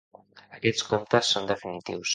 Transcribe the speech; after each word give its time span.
Aquests 0.59 0.87
comptes 0.95 1.31
són 1.37 1.49
definitius. 1.55 2.07